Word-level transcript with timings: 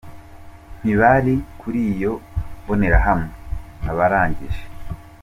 ntibari 0.81 1.35
kuri 1.59 1.79
iyo 1.93 2.13
mbonerahamwe 2.61 3.31
abarangije. 3.91 4.63